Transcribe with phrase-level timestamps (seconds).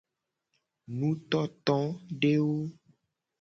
[0.97, 2.57] Nutotodewo.